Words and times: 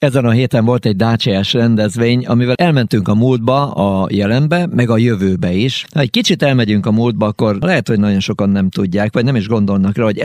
Ezen 0.00 0.24
a 0.24 0.30
héten 0.30 0.64
volt 0.64 0.86
egy 0.86 0.96
Dacia-s 0.96 1.52
rendezvény, 1.52 2.26
amivel 2.26 2.54
elmentünk 2.54 3.08
a 3.08 3.14
múltba, 3.14 3.70
a 3.70 4.06
jelenbe, 4.10 4.66
meg 4.66 4.90
a 4.90 4.96
jövőbe 4.96 5.52
is. 5.52 5.86
Ha 5.94 6.00
egy 6.00 6.10
kicsit 6.10 6.42
elmegyünk 6.42 6.86
a 6.86 6.92
múltba, 6.92 7.26
akkor 7.26 7.56
lehet, 7.60 7.88
hogy 7.88 7.98
nagyon 7.98 8.20
sokan 8.20 8.50
nem 8.50 8.70
tudják, 8.70 9.12
vagy 9.12 9.24
nem 9.24 9.36
is 9.36 9.48
gondolnak 9.48 9.96
rá, 9.96 10.04
hogy 10.04 10.18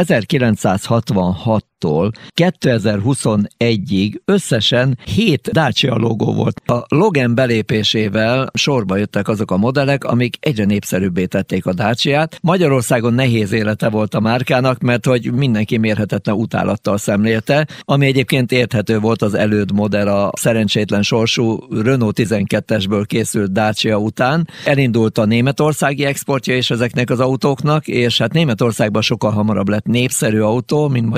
1966-tól 1.80 2.12
2021-ig 2.36 4.16
összesen 4.26 4.98
7 5.06 5.50
Dacia 5.52 5.96
logó 5.96 6.34
volt. 6.34 6.62
A 6.66 6.86
Logan 6.88 7.36
belépésével 7.36 8.50
sorba 8.54 8.96
jöttek 8.96 9.28
azok 9.28 9.52
a 9.52 9.58
modellek, 9.58 10.04
amik 10.04 10.38
egyre 10.40 10.66
népszerűbbé 10.66 11.26
tették 11.26 11.66
a 11.66 11.74
Dacia-t. 11.74 12.40
Magyarországon 12.42 13.14
nehéz 13.14 13.52
élete 13.52 13.90
volt 13.90 14.14
a 14.14 14.20
márkának, 14.20 14.80
mert 14.82 15.06
hogy 15.06 15.34
mindenki 15.34 15.78
mérhetetlen 15.78 16.36
utálattal 16.36 16.98
szemlélte, 16.98 17.68
ami 17.82 18.06
egyébként 18.06 18.52
érthető 18.52 19.00
volt 19.00 19.22
az 19.22 19.34
elő 19.34 19.56
elődött 19.56 19.78
modell 19.78 20.08
a 20.08 20.32
szerencsétlen 20.38 21.02
sorsú 21.02 21.58
Renault 21.82 22.18
12-esből 22.22 23.04
készült 23.08 23.52
Dacia 23.52 23.98
után. 23.98 24.48
Elindult 24.66 25.18
a 25.18 25.26
németországi 25.26 26.06
exportja 26.06 26.56
is 26.56 26.70
ezeknek 26.70 27.10
az 27.10 27.20
autóknak, 27.20 27.88
és 27.88 28.18
hát 28.18 28.34
Németországban 28.34 29.02
sokkal 29.02 29.32
hamarabb 29.32 29.70
lett 29.70 29.86
népszerű 29.86 30.40
autó, 30.40 30.88
mint 30.88 31.10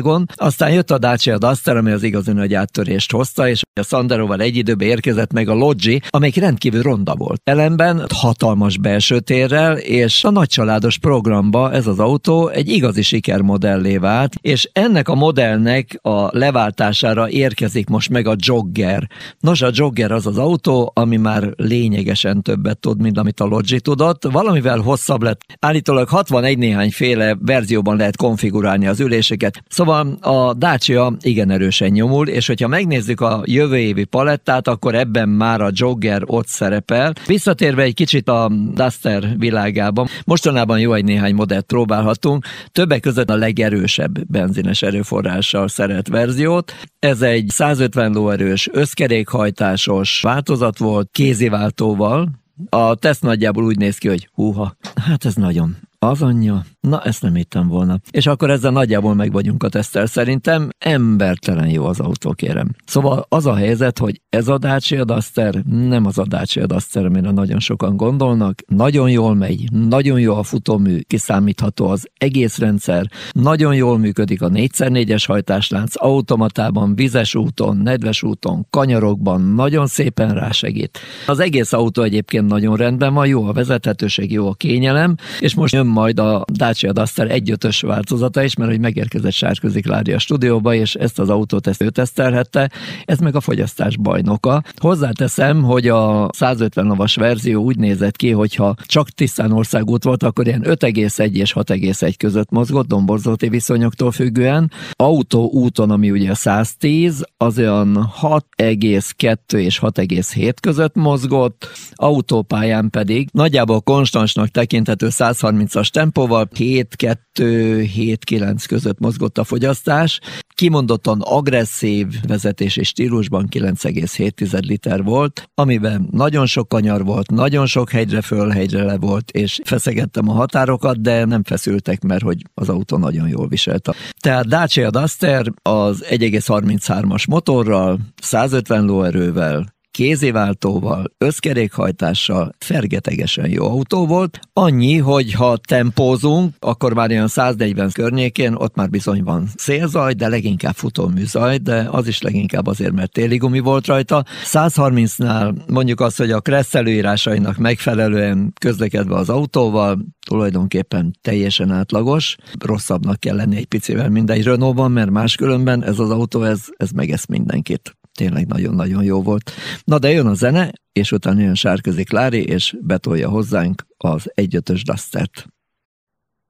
Magyarországon. 0.00 0.28
Aztán 0.34 0.72
jött 0.72 0.90
a 0.90 0.98
Dacia 0.98 1.38
Duster, 1.38 1.76
ami 1.76 1.90
az 1.90 2.02
igazi 2.02 2.32
nagy 2.32 2.54
áttörést 2.54 3.12
hozta, 3.12 3.48
és 3.48 3.62
a 3.80 3.84
Sanderoval 3.84 4.40
egy 4.40 4.56
időben 4.56 4.88
érkezett 4.88 5.32
meg 5.32 5.48
a 5.48 5.54
Logi, 5.54 6.00
amelyik 6.08 6.36
rendkívül 6.36 6.82
ronda 6.82 7.14
volt. 7.14 7.40
Ellenben 7.44 8.06
hatalmas 8.14 8.78
belső 8.78 9.20
térrel, 9.20 9.76
és 9.76 10.24
a 10.24 10.30
nagycsaládos 10.30 10.98
programba 10.98 11.72
ez 11.72 11.86
az 11.86 11.98
autó 11.98 12.48
egy 12.48 12.68
igazi 12.68 13.02
sikermodellé 13.02 13.96
vált, 13.96 14.34
és 14.40 14.68
ennek 14.72 15.08
a 15.08 15.14
modellnek 15.14 15.98
a 16.02 16.38
leváltására 16.38 17.30
érkezik 17.30 17.88
most 17.88 18.10
meg 18.10 18.26
a 18.26 18.34
Jogger. 18.38 19.08
Nos, 19.40 19.62
a 19.62 19.70
Jogger 19.72 20.12
az 20.12 20.26
az 20.26 20.38
autó, 20.38 20.92
ami 20.94 21.16
már 21.16 21.52
lényegesen 21.56 22.42
többet 22.42 22.78
tud, 22.78 23.00
mint 23.00 23.18
amit 23.18 23.40
a 23.40 23.44
Logi 23.44 23.80
tudott. 23.80 24.24
Valamivel 24.30 24.78
hosszabb 24.78 25.22
lett. 25.22 25.40
Állítólag 25.58 26.08
61 26.08 26.58
néhány 26.58 26.90
féle 26.90 27.36
verzióban 27.40 27.96
lehet 27.96 28.16
konfigurálni 28.16 28.86
az 28.86 29.00
üléseket. 29.00 29.62
Szóval 29.80 30.16
a 30.20 30.54
Dacia 30.54 31.12
igen 31.20 31.50
erősen 31.50 31.90
nyomul, 31.90 32.28
és 32.28 32.46
hogyha 32.46 32.68
megnézzük 32.68 33.20
a 33.20 33.42
jövő 33.44 33.76
évi 33.76 34.04
palettát, 34.04 34.68
akkor 34.68 34.94
ebben 34.94 35.28
már 35.28 35.60
a 35.60 35.70
Jogger 35.72 36.22
ott 36.26 36.46
szerepel. 36.46 37.12
Visszatérve 37.26 37.82
egy 37.82 37.94
kicsit 37.94 38.28
a 38.28 38.50
Duster 38.74 39.34
világában, 39.38 40.06
mostanában 40.24 40.80
jó 40.80 40.92
egy 40.92 41.04
néhány 41.04 41.34
modellt 41.34 41.64
próbálhatunk, 41.64 42.44
többek 42.72 43.00
között 43.00 43.30
a 43.30 43.36
legerősebb 43.36 44.26
benzines 44.26 44.82
erőforrással 44.82 45.68
szeret 45.68 46.08
verziót. 46.08 46.72
Ez 46.98 47.22
egy 47.22 47.48
150 47.48 48.12
lóerős, 48.12 48.68
összkerékhajtásos 48.72 50.20
változat 50.22 50.78
volt, 50.78 51.08
kéziváltóval. 51.12 52.28
A 52.68 52.94
teszt 52.94 53.22
nagyjából 53.22 53.64
úgy 53.64 53.78
néz 53.78 53.98
ki, 53.98 54.08
hogy 54.08 54.28
húha, 54.32 54.76
hát 54.94 55.24
ez 55.24 55.34
nagyon 55.34 55.76
az 56.02 56.22
anyja? 56.22 56.64
Na, 56.80 57.02
ezt 57.02 57.22
nem 57.22 57.34
hittem 57.34 57.68
volna. 57.68 57.98
És 58.10 58.26
akkor 58.26 58.50
ezzel 58.50 58.70
nagyjából 58.70 59.14
meg 59.14 59.32
vagyunk 59.32 59.62
a 59.62 59.68
tesztel. 59.68 60.06
Szerintem 60.06 60.68
embertelen 60.78 61.68
jó 61.68 61.84
az 61.84 62.00
autó, 62.00 62.32
kérem. 62.32 62.68
Szóval 62.84 63.26
az 63.28 63.46
a 63.46 63.54
helyzet, 63.54 63.98
hogy 63.98 64.20
ez 64.28 64.48
a 64.48 64.58
Dacia 64.58 65.04
Duster 65.04 65.54
nem 65.64 66.06
az 66.06 66.18
a 66.18 66.26
Dacia 66.26 66.66
Duster, 66.66 67.04
amire 67.04 67.30
nagyon 67.30 67.58
sokan 67.58 67.96
gondolnak. 67.96 68.62
Nagyon 68.66 69.10
jól 69.10 69.34
megy, 69.34 69.64
nagyon 69.72 70.20
jó 70.20 70.34
a 70.34 70.42
futómű, 70.42 71.00
kiszámítható 71.00 71.88
az 71.88 72.08
egész 72.18 72.58
rendszer, 72.58 73.10
nagyon 73.32 73.74
jól 73.74 73.98
működik 73.98 74.42
a 74.42 74.48
4x4-es 74.48 75.24
hajtáslánc, 75.26 75.92
automatában, 75.96 76.94
vizes 76.94 77.34
úton, 77.34 77.76
nedves 77.76 78.22
úton, 78.22 78.66
kanyarokban, 78.70 79.40
nagyon 79.40 79.86
szépen 79.86 80.34
rásegít. 80.34 80.98
Az 81.26 81.38
egész 81.38 81.72
autó 81.72 82.02
egyébként 82.02 82.46
nagyon 82.46 82.76
rendben 82.76 83.14
van, 83.14 83.26
jó 83.26 83.44
a 83.44 83.52
vezethetőség, 83.52 84.32
jó 84.32 84.48
a 84.48 84.54
kényelem, 84.54 85.14
és 85.40 85.54
most 85.54 85.74
jön 85.74 85.86
majd 85.86 86.18
a 86.18 86.44
Dacia 86.52 86.69
Duster 86.72 87.26
1.5-ös 87.30 87.78
változata 87.86 88.42
is, 88.42 88.54
mert 88.54 88.70
hogy 88.70 88.80
megérkezett 88.80 89.32
Sárközi 89.32 89.80
Klária 89.80 90.18
stúdióba, 90.18 90.74
és 90.74 90.94
ezt 90.94 91.18
az 91.18 91.28
autót 91.28 91.66
ezt 91.66 91.82
ő 91.82 91.90
tesztelhette, 91.90 92.70
ez 93.04 93.18
meg 93.18 93.36
a 93.36 93.40
fogyasztás 93.40 93.96
bajnoka. 93.96 94.62
Hozzáteszem, 94.76 95.62
hogy 95.62 95.88
a 95.88 96.28
150 96.32 96.86
lovas 96.86 97.14
verzió 97.14 97.62
úgy 97.62 97.76
nézett 97.76 98.16
ki, 98.16 98.30
hogyha 98.30 98.74
csak 98.86 99.10
tisztán 99.10 99.52
országút 99.52 100.04
volt, 100.04 100.22
akkor 100.22 100.46
ilyen 100.46 100.62
5,1 100.64 101.32
és 101.32 101.52
6,1 101.54 102.14
között 102.18 102.50
mozgott, 102.50 102.86
domborzati 102.86 103.48
viszonyoktól 103.48 104.12
függően. 104.12 104.70
Autó 104.92 105.50
úton, 105.50 105.90
ami 105.90 106.10
ugye 106.10 106.34
110, 106.34 107.24
az 107.36 107.58
olyan 107.58 108.10
6,2 108.20 109.56
és 109.56 109.78
6,7 109.82 110.54
között 110.60 110.94
mozgott, 110.94 111.68
autópályán 111.94 112.90
pedig 112.90 113.28
nagyjából 113.32 113.80
konstansnak 113.80 114.48
tekinthető 114.48 115.08
130 115.08 115.74
as 115.74 115.90
tempóval 115.90 116.44
7-2-7-9 116.60 118.64
között 118.68 118.98
mozgott 118.98 119.38
a 119.38 119.44
fogyasztás. 119.44 120.20
Kimondottan 120.54 121.20
agresszív 121.20 122.06
vezetési 122.28 122.82
stílusban 122.82 123.46
9,7 123.50 124.66
liter 124.66 125.02
volt, 125.02 125.50
amiben 125.54 126.08
nagyon 126.10 126.46
sok 126.46 126.68
kanyar 126.68 127.04
volt, 127.04 127.30
nagyon 127.30 127.66
sok 127.66 127.90
hegyre 127.90 128.20
föl, 128.20 128.48
hegyre 128.48 128.84
le 128.84 128.96
volt, 128.96 129.30
és 129.30 129.60
feszegettem 129.64 130.28
a 130.28 130.32
határokat, 130.32 131.00
de 131.00 131.24
nem 131.24 131.42
feszültek, 131.42 132.02
mert 132.02 132.22
hogy 132.22 132.42
az 132.54 132.68
autó 132.68 132.96
nagyon 132.96 133.28
jól 133.28 133.48
viselte. 133.48 133.94
Tehát 134.20 134.48
Dacia 134.48 134.90
Duster 134.90 135.46
az 135.62 136.04
1,33-as 136.10 137.28
motorral, 137.28 137.98
150 138.22 138.84
lóerővel, 138.84 139.78
kéziváltóval, 139.90 141.12
összkerékhajtással, 141.18 142.52
fergetegesen 142.58 143.50
jó 143.50 143.64
autó 143.64 144.06
volt. 144.06 144.40
Annyi, 144.52 144.96
hogy 144.96 145.32
ha 145.32 145.56
tempózunk, 145.56 146.54
akkor 146.58 146.94
már 146.94 147.10
olyan 147.10 147.28
140 147.28 147.90
környékén, 147.92 148.54
ott 148.54 148.74
már 148.74 148.90
bizony 148.90 149.22
van 149.22 149.48
szélzaj, 149.56 150.12
de 150.12 150.28
leginkább 150.28 150.74
futóműzaj, 150.74 151.58
de 151.58 151.88
az 151.90 152.06
is 152.06 152.22
leginkább 152.22 152.66
azért, 152.66 152.92
mert 152.92 153.12
téli 153.12 153.36
gumi 153.36 153.58
volt 153.58 153.86
rajta. 153.86 154.24
130-nál 154.44 155.54
mondjuk 155.66 156.00
azt, 156.00 156.18
hogy 156.18 156.30
a 156.30 156.40
Kressz 156.40 156.74
előírásainak 156.74 157.56
megfelelően 157.56 158.52
közlekedve 158.60 159.14
az 159.16 159.28
autóval, 159.28 159.98
tulajdonképpen 160.26 161.18
teljesen 161.20 161.70
átlagos. 161.70 162.36
Rosszabbnak 162.58 163.20
kell 163.20 163.36
lenni 163.36 163.56
egy 163.56 163.66
picivel 163.66 164.08
mindegy 164.08 164.44
Renault-ban, 164.44 164.90
mert 164.90 165.10
máskülönben 165.10 165.84
ez 165.84 165.98
az 165.98 166.10
autó, 166.10 166.42
ez, 166.42 166.64
ez 166.76 166.90
megesz 166.90 167.26
mindenkit 167.26 167.98
tényleg 168.20 168.46
nagyon-nagyon 168.46 169.04
jó 169.04 169.22
volt. 169.22 169.50
Na 169.84 169.98
de 169.98 170.10
jön 170.10 170.26
a 170.26 170.34
zene, 170.34 170.72
és 170.92 171.12
utána 171.12 171.40
jön 171.40 171.54
Sárközi 171.54 172.04
Klári, 172.04 172.44
és 172.44 172.76
betolja 172.80 173.28
hozzánk 173.28 173.86
az 173.96 174.30
egyötös 174.34 174.82
Dustert. 174.84 175.46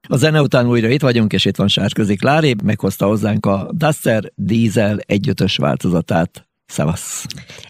A 0.07 0.15
zene 0.17 0.41
után 0.41 0.67
újra 0.67 0.89
itt 0.89 1.01
vagyunk, 1.01 1.33
és 1.33 1.45
itt 1.45 1.55
van 1.55 1.67
Sárközi 1.67 2.15
Klári, 2.15 2.55
meghozta 2.63 3.05
hozzánk 3.05 3.45
a 3.45 3.69
Duster 3.73 4.31
Diesel 4.35 4.99
egyötös 4.99 5.55
változatát. 5.55 6.49
Szevasz! 6.71 7.25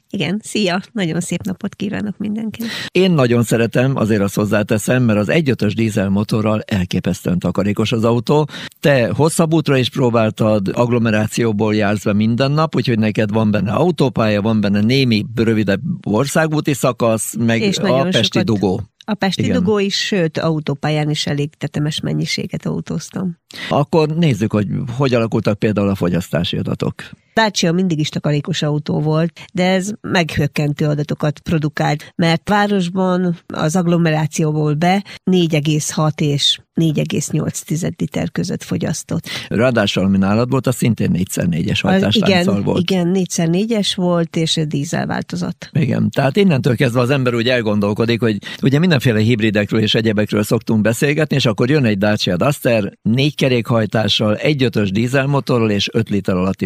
Igen, 0.10 0.42
szia! 0.44 0.82
Nagyon 0.92 1.22
szép 1.22 1.42
napot 1.44 1.76
kívánok 1.76 2.18
mindenkinek. 2.18 2.72
Én 2.92 3.12
nagyon 3.12 3.44
szeretem, 3.44 3.96
azért 3.96 4.22
azt 4.22 4.36
hozzáteszem, 4.36 5.04
mert 5.04 5.20
az 5.20 5.28
1.5-ös 5.30 5.72
dízel 5.76 6.10
motorral 6.10 6.62
elképesztően 6.62 7.40
takarékos 7.40 7.92
az 7.92 8.04
autó. 8.04 8.48
Te 8.80 9.12
hosszabb 9.14 9.54
útra 9.54 9.78
is 9.78 9.90
próbáltad, 9.90 10.68
agglomerációból 10.74 11.76
jársz 11.76 12.04
be 12.04 12.14
minden 12.14 12.52
nap, 12.52 12.76
úgyhogy 12.76 13.00
neked 13.00 13.32
van 13.32 13.52
benne 13.52 13.72
autópálya, 13.72 14.42
van 14.42 14.62
benne 14.62 14.82
némi 14.82 15.26
rövidebb 15.36 15.82
országúti 16.08 16.74
szakasz, 16.74 17.36
meg 17.40 17.62
és 17.62 17.78
a 17.78 18.04
Pesti 18.04 18.24
sokat... 18.24 18.46
dugó. 18.46 18.82
A 19.06 19.14
Pesti 19.14 19.44
Igen. 19.44 19.56
dugó 19.56 19.80
is, 19.80 19.96
sőt, 19.96 20.38
autópályán 20.38 21.10
is 21.10 21.28
elég 21.28 21.56
tetemes 21.56 22.00
mennyiséget 22.00 22.66
autóztam. 22.66 23.38
Akkor 23.70 24.10
nézzük, 24.10 24.52
hogy 24.52 24.68
hogy 24.98 25.14
alakultak 25.14 25.60
például 25.60 25.90
a 25.90 25.96
fogyasztási 25.96 26.58
adatok. 26.58 26.94
Dacia 27.34 27.72
mindig 27.72 28.00
is 28.00 28.10
takarékos 28.10 28.62
autó 28.62 29.00
volt, 29.00 29.40
de 29.54 29.72
ez 29.72 29.92
meghökkentő 30.02 30.86
adatokat 30.86 31.40
produkált, 31.40 32.14
mert 32.16 32.50
városban 32.50 33.38
az 33.48 33.76
agglomerációból 33.76 34.74
be 34.74 35.04
4,6 35.32 36.22
és 36.22 36.60
4,8 36.82 37.92
liter 37.98 38.32
között 38.32 38.64
fogyasztott. 38.64 39.28
Ráadásul, 39.48 40.04
ami 40.04 40.18
nálad 40.18 40.50
volt, 40.50 40.68
az 40.68 40.76
szintén 40.76 41.12
4x4-es 41.14 41.80
hajtáslánccal 41.82 42.62
volt. 42.62 42.82
Igen, 42.82 43.12
4x4-es 43.16 43.92
volt, 43.96 44.36
és 44.36 44.60
dízel 44.68 45.06
változat. 45.06 45.70
Igen, 45.72 46.10
tehát 46.10 46.36
innentől 46.36 46.76
kezdve 46.76 47.00
az 47.00 47.10
ember 47.10 47.34
úgy 47.34 47.50
elgondolkodik, 47.50 48.20
hogy 48.20 48.38
ugye 48.62 48.80
mindenféle 48.80 49.20
hibridekről 49.20 49.82
és 49.82 49.96
egyebekről 49.96 50.44
szoktunk 50.44 50.82
beszélgetni, 50.82 51.36
és 51.36 51.46
akkor 51.46 51.70
jön 51.70 51.86
egy 51.86 51.98
Dacia 51.98 52.38
Duster, 52.38 52.98
négy 53.02 53.36
kerékhajtással, 53.36 54.36
egy 54.36 54.64
ötös 54.64 54.92
dízelmotorral 54.92 55.70
és 55.70 55.90
5 55.94 56.10
liter 56.10 56.36
alatti 56.36 56.66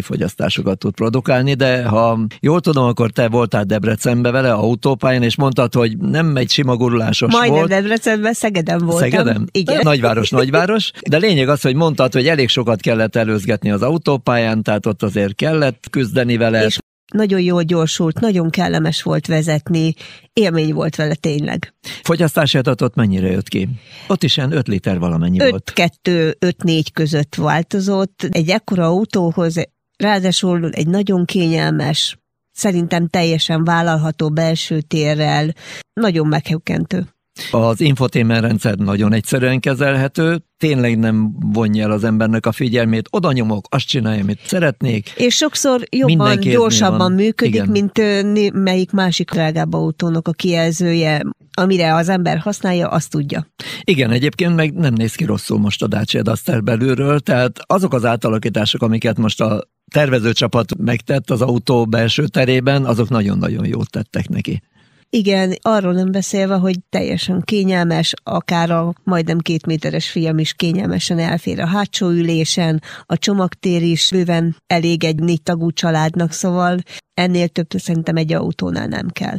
fogyasztásokat 0.56 0.78
tud 0.78 0.94
produkálni, 0.94 1.54
de 1.54 1.84
ha 1.84 2.18
jól 2.40 2.60
tudom, 2.60 2.84
akkor 2.84 3.10
te 3.10 3.28
voltál 3.28 3.64
Debrecenbe 3.64 4.30
vele 4.30 4.52
autópályán, 4.52 5.22
és 5.22 5.36
mondtad, 5.36 5.74
hogy 5.74 5.98
nem 5.98 6.36
egy 6.36 6.50
sima 6.50 6.76
gurulásos 6.76 7.32
Majdnem 7.32 7.58
volt. 7.58 7.68
Debrecenben, 7.68 8.32
Szegeden 8.32 8.78
voltam. 8.78 9.10
Szegeden? 9.10 9.48
Igen. 9.52 9.80
Nagyváros, 9.82 10.30
nagyváros. 10.30 10.90
De 11.08 11.16
lényeg 11.16 11.48
az, 11.48 11.60
hogy 11.60 11.74
mondtad, 11.74 12.12
hogy 12.12 12.26
elég 12.26 12.48
sokat 12.48 12.80
kellett 12.80 13.16
előzgetni 13.16 13.70
az 13.70 13.82
autópályán, 13.82 14.62
tehát 14.62 14.86
ott 14.86 15.02
azért 15.02 15.34
kellett 15.34 15.86
küzdeni 15.90 16.36
vele. 16.36 16.64
És 16.64 16.78
nagyon 17.14 17.40
jól 17.40 17.62
gyorsult, 17.62 18.20
nagyon 18.20 18.50
kellemes 18.50 19.02
volt 19.02 19.26
vezetni, 19.26 19.94
élmény 20.32 20.74
volt 20.74 20.96
vele 20.96 21.14
tényleg. 21.14 21.74
Fogyasztási 22.02 22.58
adatot 22.58 22.94
mennyire 22.94 23.30
jött 23.30 23.48
ki? 23.48 23.68
Ott 24.08 24.22
is 24.22 24.36
ilyen 24.36 24.52
5 24.52 24.68
liter 24.68 24.98
valamennyi 24.98 25.40
5, 25.40 25.50
volt. 25.50 25.72
2, 25.74 26.36
5, 26.38 26.62
4 26.62 26.92
között 26.92 27.34
változott. 27.34 28.28
Egy 28.30 28.48
ekkora 28.48 28.86
autóhoz 28.86 29.56
ráadásul 29.96 30.70
egy 30.70 30.86
nagyon 30.86 31.24
kényelmes, 31.24 32.18
szerintem 32.52 33.08
teljesen 33.08 33.64
vállalható 33.64 34.30
belső 34.30 34.80
térrel, 34.80 35.54
nagyon 35.92 36.26
meghökkentő. 36.26 37.06
Az 37.50 37.80
infotainment 37.80 38.40
rendszer 38.40 38.74
nagyon 38.74 39.12
egyszerűen 39.12 39.60
kezelhető, 39.60 40.44
tényleg 40.58 40.98
nem 40.98 41.36
vonja 41.52 41.84
el 41.84 41.90
az 41.90 42.04
embernek 42.04 42.46
a 42.46 42.52
figyelmét, 42.52 43.08
oda 43.10 43.32
nyomok, 43.32 43.66
azt 43.70 43.86
csinálja, 43.86 44.22
amit 44.22 44.40
szeretnék. 44.44 45.12
És 45.16 45.34
sokszor 45.34 45.82
jobban, 45.90 46.40
gyorsabban 46.40 46.98
van. 46.98 47.12
működik, 47.12 47.54
Igen. 47.54 47.68
mint 47.68 48.52
melyik 48.52 48.90
másik 48.90 49.30
drágább 49.30 49.74
autónak 49.74 50.28
a 50.28 50.32
kijelzője, 50.32 51.22
amire 51.52 51.94
az 51.94 52.08
ember 52.08 52.38
használja, 52.38 52.88
azt 52.88 53.10
tudja. 53.10 53.46
Igen, 53.84 54.10
egyébként 54.10 54.54
meg 54.54 54.74
nem 54.74 54.94
néz 54.94 55.14
ki 55.14 55.24
rosszul 55.24 55.58
most 55.58 55.82
a 55.82 55.86
Dacia 55.86 56.22
Duster 56.22 56.62
belülről, 56.62 57.20
tehát 57.20 57.58
azok 57.66 57.94
az 57.94 58.04
átalakítások, 58.04 58.82
amiket 58.82 59.18
most 59.18 59.40
a 59.40 59.64
tervezőcsapat 59.92 60.78
megtett 60.78 61.30
az 61.30 61.42
autó 61.42 61.86
belső 61.86 62.26
terében, 62.26 62.84
azok 62.84 63.08
nagyon-nagyon 63.08 63.66
jót 63.66 63.90
tettek 63.90 64.28
neki. 64.28 64.62
Igen, 65.10 65.54
arról 65.60 65.92
nem 65.92 66.12
beszélve, 66.12 66.54
hogy 66.54 66.76
teljesen 66.88 67.40
kényelmes, 67.40 68.14
akár 68.22 68.70
a 68.70 68.92
majdnem 69.04 69.38
két 69.38 69.66
méteres 69.66 70.10
fiam 70.10 70.38
is 70.38 70.52
kényelmesen 70.52 71.18
elfér 71.18 71.60
a 71.60 71.66
hátsó 71.66 72.08
ülésen, 72.08 72.82
a 73.06 73.18
csomagtér 73.18 73.82
is 73.82 74.08
bőven 74.10 74.56
elég 74.66 75.04
egy 75.04 75.18
négy 75.18 75.42
tagú 75.42 75.70
családnak, 75.70 76.32
szóval 76.32 76.78
ennél 77.16 77.48
több 77.48 77.66
szerintem 77.76 78.16
egy 78.16 78.32
autónál 78.32 78.86
nem 78.86 79.08
kell. 79.08 79.36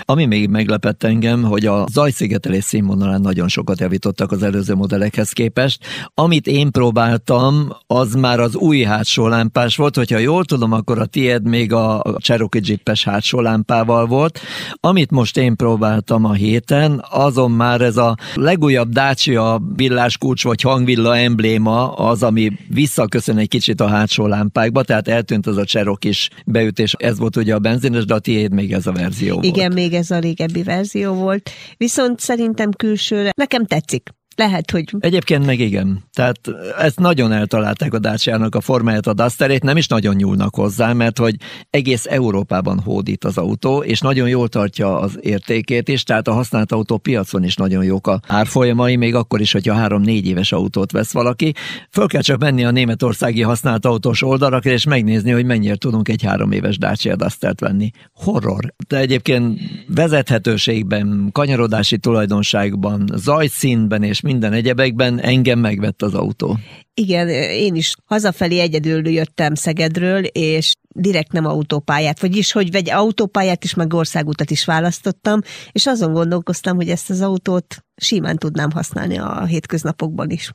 Ami 0.00 0.24
még 0.24 0.48
meglepett 0.48 1.02
engem, 1.02 1.42
hogy 1.42 1.66
a 1.66 1.86
zajszigetelés 1.90 2.64
színvonalán 2.64 3.20
nagyon 3.20 3.48
sokat 3.48 3.80
javítottak 3.80 4.32
az 4.32 4.42
előző 4.42 4.74
modellekhez 4.74 5.30
képest. 5.30 5.84
Amit 6.14 6.46
én 6.46 6.70
próbáltam, 6.70 7.68
az 7.86 8.14
már 8.14 8.40
az 8.40 8.56
új 8.56 8.82
hátsó 8.82 9.26
lámpás 9.26 9.76
volt, 9.76 9.96
hogyha 9.96 10.18
jól 10.18 10.44
tudom, 10.44 10.72
akkor 10.72 10.98
a 10.98 11.06
tied 11.06 11.48
még 11.48 11.72
a 11.72 12.16
Cherokee 12.18 12.62
Jeepes 12.64 13.04
hátsó 13.04 13.40
lámpával 13.40 14.06
volt. 14.06 14.40
Amit 14.80 15.10
most 15.10 15.36
én 15.36 15.56
próbáltam 15.56 16.24
a 16.24 16.32
héten, 16.32 17.04
azon 17.10 17.50
már 17.50 17.80
ez 17.80 17.96
a 17.96 18.16
legújabb 18.34 18.88
Dacia 18.88 19.60
villáskulcs 19.76 20.44
vagy 20.44 20.60
hangvilla 20.60 21.16
embléma 21.16 21.92
az, 21.92 22.22
ami 22.22 22.52
visszaköszön 22.68 23.38
egy 23.38 23.48
kicsit 23.48 23.80
a 23.80 23.88
hátsó 23.88 24.26
lámpákba, 24.26 24.82
tehát 24.82 25.08
eltűnt 25.08 25.46
az 25.46 25.56
a 25.56 25.64
Cherokee 25.64 26.12
beütés. 26.44 26.94
Ez 26.98 27.17
volt 27.18 27.36
ugye 27.36 27.54
a 27.54 27.58
benzines, 27.58 28.04
de 28.04 28.14
a 28.14 28.18
tiéd 28.18 28.52
még 28.52 28.72
ez 28.72 28.86
a 28.86 28.92
verzió 28.92 29.34
volt. 29.34 29.44
Igen, 29.46 29.72
még 29.72 29.92
ez 29.92 30.10
a 30.10 30.18
régebbi 30.18 30.62
verzió 30.62 31.12
volt. 31.12 31.50
Viszont 31.76 32.20
szerintem 32.20 32.70
külsőre 32.70 33.30
nekem 33.36 33.64
tetszik 33.64 34.16
lehet, 34.38 34.70
hogy... 34.70 34.94
Egyébként 35.00 35.46
meg 35.46 35.58
igen. 35.58 36.04
Tehát 36.12 36.40
ezt 36.78 36.98
nagyon 36.98 37.32
eltalálták 37.32 37.94
a 37.94 37.98
Dacia-nak 37.98 38.54
a 38.54 38.60
formáját, 38.60 39.06
a 39.06 39.12
Dusterét, 39.12 39.62
nem 39.62 39.76
is 39.76 39.86
nagyon 39.86 40.14
nyúlnak 40.14 40.54
hozzá, 40.54 40.92
mert 40.92 41.18
hogy 41.18 41.36
egész 41.70 42.06
Európában 42.06 42.80
hódít 42.80 43.24
az 43.24 43.38
autó, 43.38 43.82
és 43.82 44.00
nagyon 44.00 44.28
jól 44.28 44.48
tartja 44.48 44.98
az 44.98 45.18
értékét 45.20 45.88
is, 45.88 46.02
tehát 46.02 46.28
a 46.28 46.32
használt 46.32 46.72
autó 46.72 46.98
piacon 46.98 47.44
is 47.44 47.54
nagyon 47.54 47.84
jók 47.84 48.06
a 48.06 48.20
árfolyamai, 48.26 48.96
még 48.96 49.14
akkor 49.14 49.40
is, 49.40 49.52
hogyha 49.52 49.74
három-négy 49.74 50.26
éves 50.26 50.52
autót 50.52 50.92
vesz 50.92 51.12
valaki. 51.12 51.52
Föl 51.90 52.06
kell 52.06 52.22
csak 52.22 52.38
menni 52.38 52.64
a 52.64 52.70
németországi 52.70 53.42
használt 53.42 53.84
autós 53.84 54.22
oldalakra, 54.22 54.70
és 54.70 54.84
megnézni, 54.84 55.30
hogy 55.30 55.44
mennyire 55.44 55.76
tudunk 55.76 56.08
egy 56.08 56.22
három 56.22 56.52
éves 56.52 56.78
Dacia 56.78 57.16
Dustert 57.16 57.60
venni. 57.60 57.90
Horror. 58.12 58.74
De 58.88 58.98
egyébként 58.98 59.60
vezethetőségben, 59.94 61.28
kanyarodási 61.32 61.98
tulajdonságban, 61.98 63.08
zajszínben 63.14 64.02
és 64.02 64.20
minden 64.28 64.52
egyebekben 64.52 65.20
engem 65.20 65.58
megvett 65.58 66.02
az 66.02 66.14
autó. 66.14 66.58
Igen, 66.94 67.28
én 67.28 67.74
is 67.74 67.94
hazafelé 68.04 68.58
egyedül 68.58 69.08
jöttem 69.08 69.54
Szegedről, 69.54 70.24
és 70.24 70.74
direkt 70.88 71.32
nem 71.32 71.44
autópályát, 71.44 72.20
vagyis 72.20 72.52
hogy 72.52 72.70
vegy 72.70 72.90
autópályát 72.90 73.64
is, 73.64 73.74
meg 73.74 73.94
országutat 73.94 74.50
is 74.50 74.64
választottam, 74.64 75.40
és 75.72 75.86
azon 75.86 76.12
gondolkoztam, 76.12 76.76
hogy 76.76 76.88
ezt 76.88 77.10
az 77.10 77.20
autót 77.20 77.84
simán 77.96 78.36
tudnám 78.36 78.70
használni 78.70 79.18
a 79.18 79.44
hétköznapokban 79.44 80.30
is. 80.30 80.52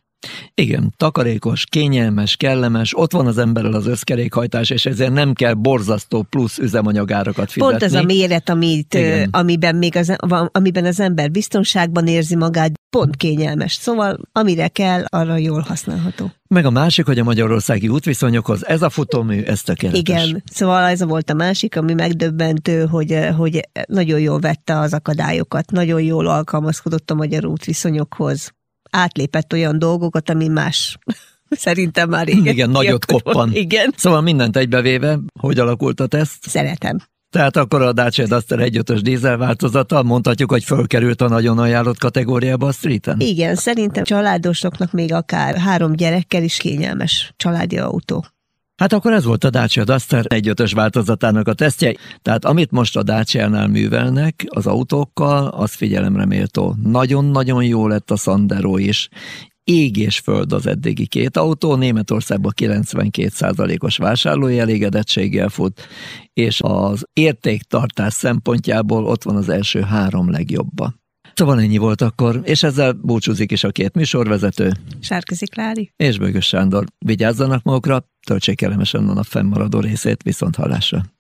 Igen, 0.54 0.94
takarékos, 0.98 1.66
kényelmes, 1.66 2.36
kellemes, 2.36 2.98
ott 2.98 3.12
van 3.12 3.28
az 3.28 3.38
emberrel 3.38 3.74
az 3.74 3.88
összkerékhajtás, 3.88 4.70
és 4.70 4.86
ezért 4.86 5.14
nem 5.14 5.34
kell 5.34 5.54
borzasztó 5.54 6.22
plusz 6.22 6.58
üzemanyagárakat 6.58 7.52
fizetni. 7.52 7.78
Pont 7.78 7.84
ez 7.84 7.94
a 7.94 8.04
méret, 8.04 8.50
amit, 8.50 8.98
amiben, 9.32 9.76
még 9.76 9.96
az, 9.96 10.16
amiben 10.52 10.86
az 10.86 11.00
ember 11.00 11.32
biztonságban 11.32 12.08
érzi 12.08 12.36
magát, 12.36 12.72
pont 12.90 13.16
kényelmes. 13.16 13.74
Szóval 13.74 14.20
amire 14.32 14.68
kell, 14.68 15.04
arra 15.08 15.38
jól 15.38 15.60
használható. 15.60 16.32
Meg 16.48 16.66
a 16.66 16.70
másik, 16.70 17.06
hogy 17.06 17.20
a 17.20 17.24
magyarországi 17.24 17.88
útviszonyokhoz 17.88 18.68
ez 18.68 18.82
a 18.82 18.90
futómű, 18.90 19.42
ez 19.42 19.62
tökéletes. 19.62 20.00
Igen, 20.00 20.44
szóval 20.52 20.84
ez 20.84 21.04
volt 21.04 21.30
a 21.30 21.34
másik, 21.34 21.78
ami 21.78 21.94
megdöbbentő, 21.94 22.86
hogy, 22.86 23.20
hogy 23.38 23.70
nagyon 23.88 24.20
jól 24.20 24.40
vette 24.40 24.80
az 24.80 24.94
akadályokat, 24.94 25.72
nagyon 25.72 26.02
jól 26.02 26.28
alkalmazkodott 26.28 27.12
a 27.12 27.14
magyar 27.14 27.46
útviszonyokhoz 27.46 28.54
átlépett 28.94 29.54
olyan 29.54 29.80
dolgokat, 29.80 30.30
ami 30.30 30.48
más 30.48 30.98
szerintem 31.50 32.10
már 32.10 32.26
régen. 32.26 32.54
Igen, 32.54 32.70
nagyot 32.70 33.06
koppan. 33.06 33.54
Igen. 33.54 33.94
Szóval 33.98 34.22
mindent 34.22 34.58
egybevéve, 34.58 35.20
hogy 35.40 35.60
alakult 35.60 36.00
a 36.00 36.08
teszt? 36.08 36.50
Szeretem. 36.50 36.98
Tehát 37.30 37.58
akkor 37.58 37.82
a 37.82 37.94
Dacia 37.94 38.28
Duster 38.28 38.60
1.5-ös 38.60 39.00
dízel 39.02 39.38
változata, 39.38 40.04
mondhatjuk, 40.04 40.52
hogy 40.52 40.64
fölkerült 40.64 41.22
a 41.22 41.28
nagyon 41.28 41.60
ajánlott 41.60 42.00
kategóriába 42.00 42.68
a 42.68 42.72
streeten? 42.72 43.20
Igen, 43.20 43.56
szerintem 43.56 44.04
családosoknak 44.04 44.92
még 44.92 45.14
akár 45.14 45.58
három 45.58 45.96
gyerekkel 45.96 46.44
is 46.44 46.58
kényelmes 46.58 47.34
családi 47.38 47.78
autó. 47.78 48.26
Hát 48.76 48.94
akkor 48.94 49.14
ez 49.14 49.24
volt 49.24 49.44
a 49.44 49.50
Dacia 49.50 49.84
Duster 49.84 50.26
1.5-ös 50.28 50.72
változatának 50.76 51.48
a 51.48 51.54
tesztje. 51.54 51.96
Tehát 52.22 52.46
amit 52.46 52.72
most 52.72 52.98
a 52.98 53.04
Dacia-nál 53.04 53.68
művelnek 53.68 54.46
az 54.48 54.68
autókkal, 54.68 55.48
az 55.48 55.74
figyelemre 55.74 56.26
méltó. 56.26 56.76
Nagyon-nagyon 56.84 57.64
jó 57.64 57.88
lett 57.88 58.12
a 58.12 58.16
Sandero 58.16 58.78
is. 58.78 59.10
Ég 59.64 59.98
és 59.98 60.20
föld 60.20 60.54
az 60.54 60.68
eddigi 60.68 61.08
két 61.08 61.38
autó, 61.38 61.76
Németországban 61.76 62.54
92%-os 62.62 63.98
vásárlói 63.98 64.60
elégedettséggel 64.60 65.50
fut, 65.50 65.88
és 66.34 66.62
az 66.64 67.06
értéktartás 67.14 68.14
szempontjából 68.14 69.06
ott 69.06 69.24
van 69.24 69.36
az 69.36 69.50
első 69.50 69.82
három 69.82 70.32
legjobba. 70.32 70.94
Szóval 71.34 71.60
ennyi 71.60 71.78
volt 71.78 72.02
akkor, 72.02 72.42
és 72.44 72.64
ezzel 72.64 72.92
búcsúzik 72.92 73.52
is 73.52 73.64
a 73.64 73.72
két 73.72 73.96
műsorvezető. 73.96 74.72
Sárközi 75.00 75.46
Klári. 75.46 75.94
És 75.96 76.18
Bögös 76.18 76.46
Sándor. 76.46 76.86
Vigyázzanak 77.06 77.64
magukra, 77.64 78.10
töltsék 78.26 78.58
kellemesen 78.58 79.10
a 79.10 79.14
nap 79.14 79.26
fennmaradó 79.26 79.80
részét, 79.80 80.24
viszont 80.24 80.56
hallásra. 80.56 81.13